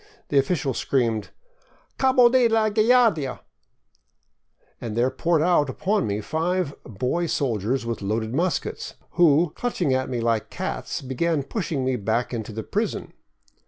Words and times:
The 0.29 0.39
official 0.39 0.73
screamed," 0.73 1.29
Cabo 1.99 2.27
de 2.27 2.47
la 2.47 2.69
Guardia!", 2.69 3.41
and 4.81 4.97
there 4.97 5.11
poured 5.11 5.43
out 5.43 5.69
upon 5.69 6.07
me 6.07 6.21
five 6.21 6.73
boy 6.85 7.27
soldiers 7.27 7.85
with 7.85 8.01
loaded 8.01 8.33
muskets, 8.33 8.95
who, 9.11 9.51
clutching 9.55 9.93
at 9.93 10.09
me 10.09 10.19
like 10.19 10.49
cats, 10.49 11.03
began 11.03 11.43
pushing 11.43 11.85
me 11.85 11.97
back 11.97 12.33
into 12.33 12.51
the 12.51 12.63
prison. 12.63 13.13